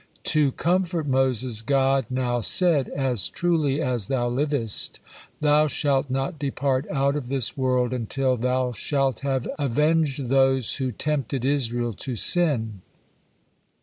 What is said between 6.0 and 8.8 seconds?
not depart out of this world until thou